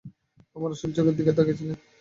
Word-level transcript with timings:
আমার 0.55 0.69
আসল 0.71 0.89
চোখের 0.95 1.15
দিকে 1.17 1.31
তাকিয়ে-ছিলেন। 1.37 1.77